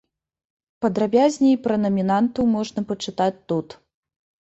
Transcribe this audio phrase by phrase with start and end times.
[0.85, 3.67] Падрабязней пра намінантаў можна пачытаць тут.